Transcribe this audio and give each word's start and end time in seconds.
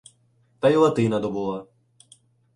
Та 0.59 0.69
і 0.69 0.75
Латина 0.75 1.19
добула. 1.19 1.67